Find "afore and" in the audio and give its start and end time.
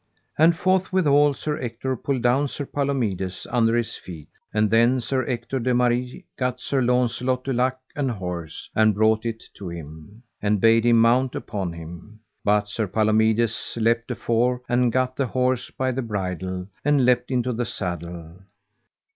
14.09-14.91